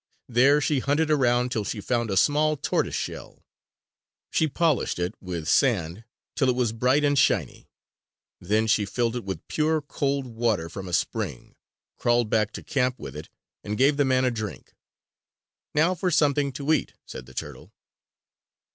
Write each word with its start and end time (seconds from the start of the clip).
There 0.27 0.59
she 0.61 0.79
hunted 0.79 1.11
around 1.11 1.51
till 1.51 1.63
she 1.63 1.79
found 1.79 2.09
a 2.09 2.17
small 2.17 2.57
tortoise 2.57 2.95
shell. 2.95 3.45
She 4.31 4.47
polished 4.47 4.97
it 4.97 5.13
with 5.21 5.47
sand 5.47 6.05
till 6.35 6.49
it 6.49 6.55
was 6.55 6.73
bright 6.73 7.03
and 7.03 7.15
shiny. 7.15 7.69
Then 8.39 8.65
she 8.65 8.83
filled 8.83 9.15
it 9.15 9.23
with 9.23 9.47
pure 9.47 9.79
cold 9.79 10.25
water 10.25 10.69
from 10.69 10.87
a 10.87 10.93
spring, 10.93 11.53
crawled 11.97 12.31
back 12.31 12.51
to 12.53 12.63
camp 12.63 12.97
with 12.97 13.15
it, 13.15 13.29
and 13.63 13.77
gave 13.77 13.97
the 13.97 14.03
man 14.03 14.25
a 14.25 14.31
drink. 14.31 14.73
"Now 15.75 15.93
for 15.93 16.09
something 16.09 16.51
to 16.53 16.73
eat," 16.73 16.93
said 17.05 17.27
the 17.27 17.35
turtle. 17.35 17.71